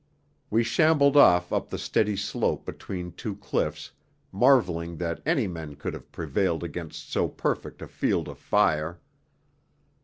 [0.49, 3.91] We shambled off up the steady slope between two cliffs,
[4.31, 8.99] marvelling that any men could have prevailed against so perfect a 'field of fire.'